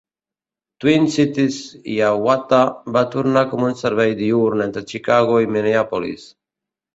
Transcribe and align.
"Twin 0.83 1.03
Cities 1.15 1.59
Hiawatha" 1.89 2.61
va 2.95 3.03
tornar 3.17 3.43
com 3.51 3.67
un 3.69 3.77
servei 3.83 4.17
diürn 4.23 4.65
entre 4.67 4.85
Chicago 4.95 5.39
i 5.45 5.53
Minneapolis. 5.59 6.27